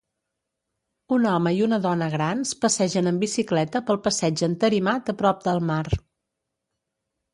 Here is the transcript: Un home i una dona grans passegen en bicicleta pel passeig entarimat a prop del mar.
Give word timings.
Un 1.17 1.25
home 1.31 1.51
i 1.57 1.61
una 1.65 1.77
dona 1.83 2.07
grans 2.15 2.55
passegen 2.63 3.09
en 3.11 3.19
bicicleta 3.25 3.83
pel 3.91 4.01
passeig 4.09 4.45
entarimat 4.49 5.13
a 5.15 5.19
prop 5.21 5.49
del 5.49 5.63
mar. 5.73 5.83